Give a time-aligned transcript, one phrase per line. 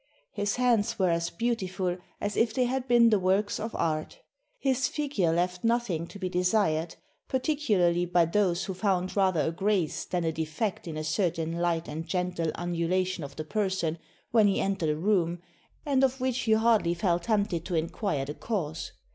[0.31, 4.17] His hands were as beautiful as if they had been the works of art.
[4.57, 6.95] His figure left nothing to be desired,
[7.27, 11.87] particularly by those who found rather a grace than a defect in a certain light
[11.87, 13.99] and gentle undulation of the person
[14.31, 15.39] when he entered a room,
[15.85, 18.93] and of which you hardly felt tempted to inquire the cause.